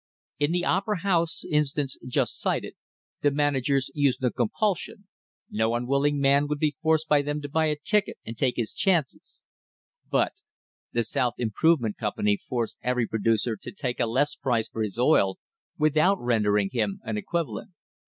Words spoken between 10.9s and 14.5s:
the South Improvement Company force every producer to take a less